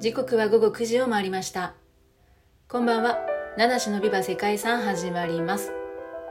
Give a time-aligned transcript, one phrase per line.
[0.00, 1.74] 時刻は午後9時を回りました。
[2.68, 3.18] こんばんは。
[3.58, 5.74] 七種のビバ世界遺産始まります。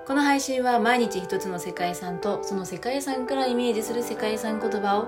[0.08, 5.08] この配信は毎日一つの世界遺産とその世界遺産からイメージする世界遺産言葉を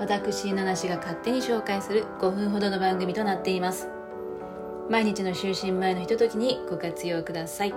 [0.00, 3.90] 私七種が勝手に紹介する5分ほどの番組となっています。
[4.88, 7.74] 毎日の就寝前のひとときにご活用ください。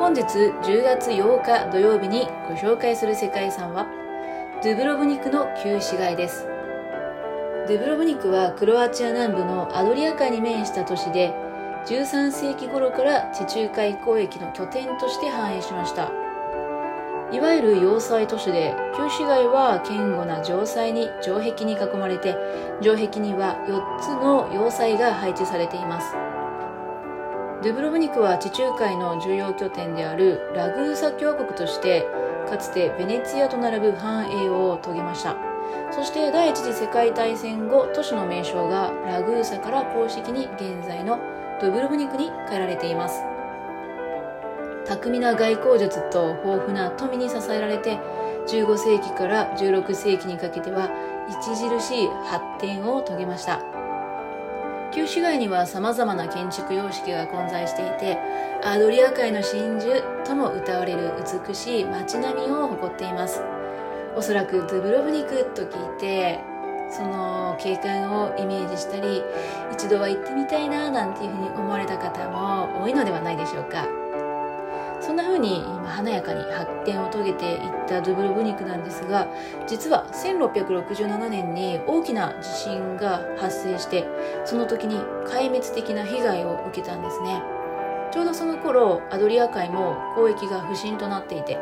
[0.00, 3.86] 本日10月8日土曜日にご紹介する世界遺産は
[4.64, 6.49] ドゥブロブニクの旧市街です。
[7.70, 11.32] ドゥブロブニクはクロアチア南部のアドリア海に面した都市で
[11.86, 16.10] 13世紀頃から地中海交易の拠点として繁栄しました。
[17.30, 22.34] いわゆる要塞都市で旧市街は堅固な城塞に城壁に囲まれて
[22.80, 26.12] 城壁には4つの要塞が配置されています。
[27.62, 32.04] ドゥブロブニクは地中海の重要拠点であるラグーサ共和国として
[32.50, 35.36] かつてベネツィアと並ぶ繁栄を遂げました。
[35.92, 41.20] そして第一次世界大戦後都市の名称がラグーサから公式に現在の
[41.60, 43.22] ドブルブニクに変えられています。
[44.84, 47.98] 巧みな外交術と豊富な富に支えられて
[48.48, 50.90] 15世紀から16世紀にかけては
[51.28, 53.79] 著しい発展を遂げました。
[54.92, 58.18] 旧市街には様々な建築様式が混在していて
[58.62, 61.12] アドリア海の真珠とも歌われる
[61.46, 63.42] 美しい街並みを誇っています。
[64.16, 66.40] おそらくドゥブロブニクと聞いて
[66.90, 69.22] その景観をイメージしたり
[69.72, 73.99] 一度は行ってみたいななんていうふうに思われた方も多いのではないでしょうか。
[75.00, 79.26] そんな風に華やかに発展を遂げていったドゥブロブニクなんですが
[79.66, 84.06] 実は1667年に大きな地震が発生して
[84.44, 87.42] その時に壊滅的な被害を受けたんですね。
[88.12, 91.58] ちょうどその頃アドリア海も交易が不振となっていて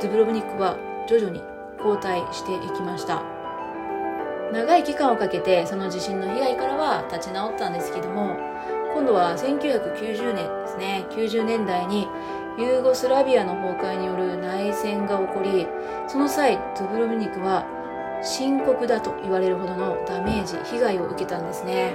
[0.00, 1.42] ドゥブロブニクは徐々に
[1.78, 3.22] 後退していきました。
[4.52, 8.36] 長い期間をかけてその地震の被害からは立ち直ったんですけども
[8.96, 11.06] 今度は1990年ですね。
[11.10, 12.08] 90年代に
[12.56, 15.66] ユーゴスラビアの崩壊による内戦が起こり
[16.08, 17.66] その際ドブロブニクは
[18.24, 21.94] 深刻だと言われるほどのダメージ被害を受けたんですね。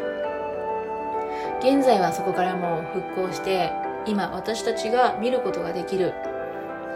[1.60, 3.72] 現在はそこからも復興して
[4.06, 6.14] 今私たちが見ることができる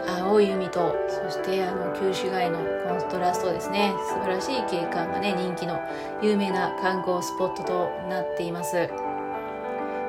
[0.06, 3.92] 青い海とそしてあの旧市街のコントラストですね。
[4.08, 5.80] 素晴らしい景観がね人気の
[6.22, 8.88] 有名な観光スポットとなっています。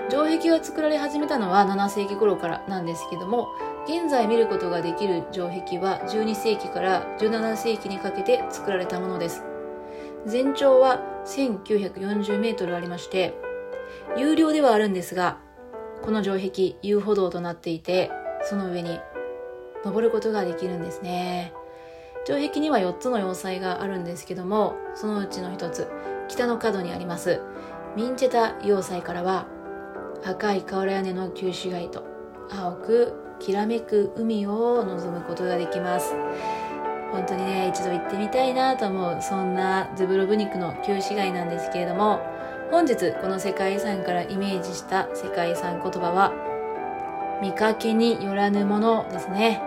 [0.09, 3.49] 城壁が作られ始めたのは7世紀頃からなんですけども
[3.85, 9.43] 現在見ることができる城壁は12世紀から17世紀にかけて作られたものです。
[10.25, 13.33] 全長は1940メートルありまして
[14.17, 15.37] 有料ではあるんですが
[16.01, 18.11] この城壁遊歩道となっていて
[18.43, 18.99] その上に
[19.85, 21.53] 登ることができるんですね。
[22.25, 25.87] 城壁には4つの要塞があるんですけどもそのうちの1つ
[26.27, 27.39] 北の角にあります
[27.95, 29.47] ミンチェタ要塞からは
[30.25, 32.03] 赤い瓦屋根の旧市街と
[32.49, 36.15] 青くきらめく海を望むことができます。
[37.11, 42.19] 本当にね一度行ってみたいなと思うそんなズブロブニクの旧市街なんですけれども
[42.69, 46.33] 本日この世界遺産からイメージした世界遺産言葉は
[47.41, 49.61] 見かけによらぬものですね。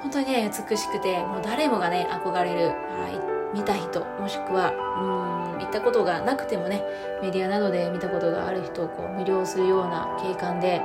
[0.00, 2.74] 本当にね美しくてもう誰もがね憧れる、は
[3.08, 4.72] い、見た人もしくは
[5.56, 6.82] うん行ったことがなくてもね
[7.22, 10.80] メディアなどで見たことがある人をこう魅了するような景観で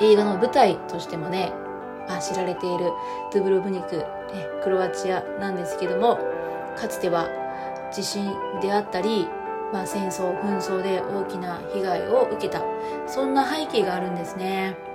[0.00, 1.52] 映画の舞台としてもね
[2.08, 2.86] あ知られている
[3.32, 4.04] ドゥブロブニク、ね、
[4.62, 6.18] クロアチアなんですけども
[6.76, 7.28] かつては
[7.92, 9.26] 地震であったり、
[9.72, 12.62] まあ、戦争紛争で大きな被害を受けた
[13.06, 14.87] そんな背景があるんですね。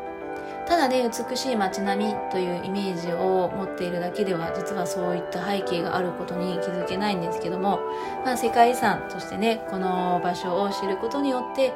[0.74, 7.80] ただね美しい街並みというイメージを持っているだけでは実はそういった背景があることに気づけないんですけども、
[8.26, 11.74] まあ、世界遺産としてねこの場所を知ることによって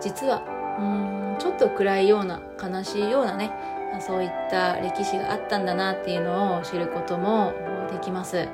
[0.00, 0.44] 実は
[0.78, 3.50] うんちょっと暗いような悲しいようなね
[3.98, 7.54] そういった歴史があったんだなっていうのを知ることも
[7.90, 8.36] できます。
[8.36, 8.46] え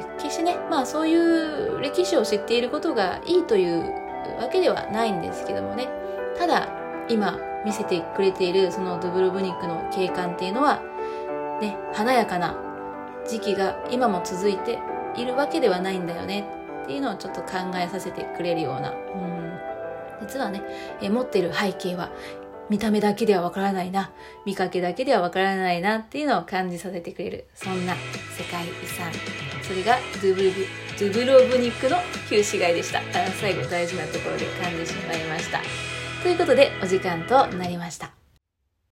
[0.00, 3.82] ー、決してね、まあそういう歴史を知っていることがいいという
[4.40, 5.86] わけではないんですけどもね、
[6.38, 6.79] ただ
[7.10, 10.80] 今見せてくれているそのドゥブロブニックの景観っていうのは、
[11.60, 12.56] ね、華やかな
[13.28, 14.78] 時期が今も続いて
[15.16, 16.48] いるわけではないんだよね
[16.84, 19.58] っていうのをちょっと考えさせてくれるような、うん、
[20.26, 20.62] 実はね、
[21.02, 22.10] え持ってる背景は
[22.70, 24.12] 見た目だけではわからないな、
[24.46, 27.94] 見かけだけではわからないなっていうのを感じさせてくれる、そんな
[28.38, 29.10] 世界遺産。
[29.62, 30.66] それがドゥブルブ、
[30.98, 31.96] ドゥブロブニックの
[32.28, 33.00] 旧市街でした。
[33.40, 35.99] 最後大事なところで噛んでしまいました。
[36.22, 38.19] ということでお時間となりました。